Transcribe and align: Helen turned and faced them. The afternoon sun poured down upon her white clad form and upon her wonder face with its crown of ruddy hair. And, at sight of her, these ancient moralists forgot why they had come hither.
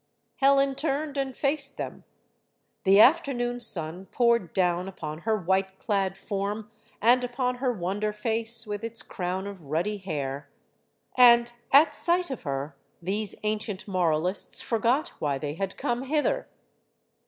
Helen 0.37 0.73
turned 0.73 1.15
and 1.15 1.37
faced 1.37 1.77
them. 1.77 2.05
The 2.85 2.99
afternoon 2.99 3.59
sun 3.59 4.07
poured 4.07 4.51
down 4.51 4.87
upon 4.87 5.19
her 5.19 5.37
white 5.37 5.77
clad 5.77 6.17
form 6.17 6.71
and 6.99 7.23
upon 7.23 7.57
her 7.57 7.71
wonder 7.71 8.11
face 8.11 8.65
with 8.65 8.83
its 8.83 9.03
crown 9.03 9.45
of 9.45 9.65
ruddy 9.67 9.97
hair. 9.97 10.49
And, 11.15 11.53
at 11.71 11.93
sight 11.93 12.31
of 12.31 12.41
her, 12.41 12.75
these 12.99 13.35
ancient 13.43 13.87
moralists 13.87 14.59
forgot 14.59 15.09
why 15.19 15.37
they 15.37 15.53
had 15.53 15.77
come 15.77 16.01
hither. 16.01 16.47